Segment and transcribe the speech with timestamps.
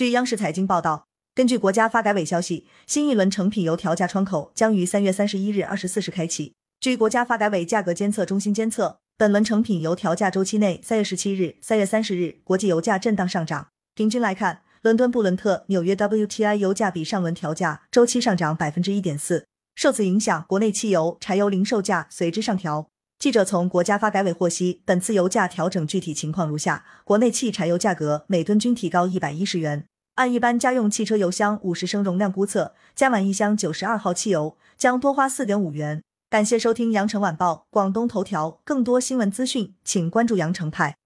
[0.00, 6.54] 据央视财经报道，根据国家发改委消息，新一轮成品油调价窗口将于三月三十一日二十四时开启。
[6.80, 13.68] 据国家发改委价格监测中心监测，本轮成品油调价周期内，三月十七日、三月三十日，国际油价震荡上涨。
[13.94, 19.44] 平均来看，伦敦布伦特、纽约 WTI 油价比上轮调价周期上涨百分之一点四。
[19.74, 22.86] 受此影响，国内汽油、柴油零售价随之上调。
[23.18, 29.84] 记者从国家发改委获悉，本次油价调整具体情况如下：国内汽柴油价格每吨均提高一百一十元，
[30.16, 36.02] 按一般家用汽车油箱五十升容量估测，加满一箱九十二号汽油将多花四点五元。
[36.28, 40.98] 感谢收听羊城晚报广东头条，更多新闻资讯，请关注羊城派。